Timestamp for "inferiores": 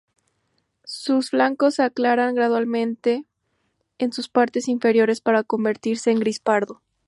4.67-5.21